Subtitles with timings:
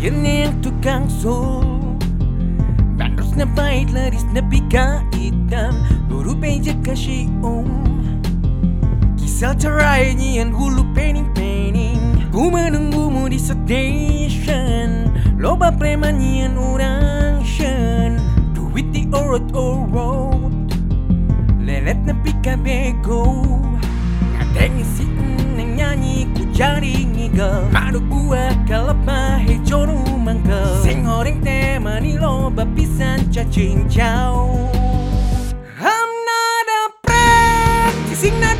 [0.00, 1.04] Kena yang tukang
[3.40, 5.72] na bait laris na pika-itam
[6.12, 7.64] Buru peja kasi om.
[9.16, 15.08] Kisah cerai niyan hulu pening-pening Ku menunggumu di station
[15.40, 18.20] Loba preman niyan orang shen
[18.52, 20.68] Duit di orot-orot
[21.64, 23.56] Lelet na pika-bego
[33.30, 34.70] pisan cacing jauh
[35.78, 38.54] I'm not a friend Sing na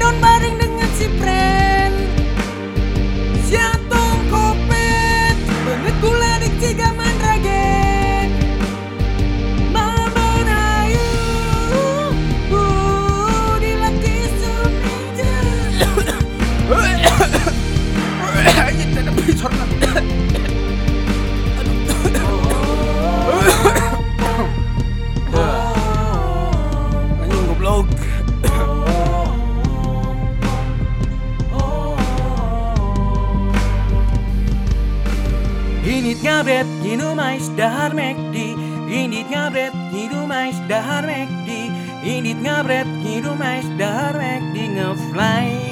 [35.91, 38.55] Init ngabret, gino mais dahar mekdi.
[38.87, 41.67] Init ngabret, gino mais dahar mekdi.
[42.07, 44.71] Init ngabret, gino mais dahar mekdi.
[44.79, 45.70] Ngefly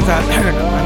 [0.00, 0.54] さ、なん。
[0.54, 0.83] か